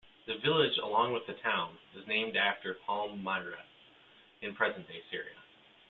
[0.25, 3.63] The village, along with the town, is named after Palmyra
[4.41, 5.37] in present-day Syria.